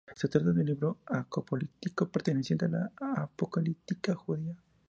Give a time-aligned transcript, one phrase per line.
[0.15, 4.57] Se trata de un libro apocalíptico perteneciente a la apocalíptica judía.